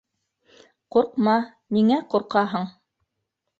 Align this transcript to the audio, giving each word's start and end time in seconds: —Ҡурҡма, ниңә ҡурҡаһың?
—Ҡурҡма, 0.95 1.35
ниңә 1.79 2.01
ҡурҡаһың? 2.17 2.69